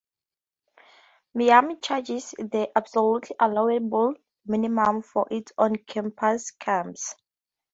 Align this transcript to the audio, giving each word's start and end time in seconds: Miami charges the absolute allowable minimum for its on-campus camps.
Miami 1.35 1.75
charges 1.75 2.31
the 2.39 2.71
absolute 2.75 3.27
allowable 3.39 4.15
minimum 4.47 5.03
for 5.03 5.27
its 5.29 5.51
on-campus 5.59 6.49
camps. 6.59 7.13